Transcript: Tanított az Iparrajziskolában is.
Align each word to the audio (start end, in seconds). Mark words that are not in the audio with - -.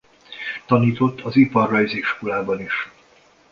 Tanított 0.65 1.21
az 1.21 1.35
Iparrajziskolában 1.35 2.59
is. 2.61 2.91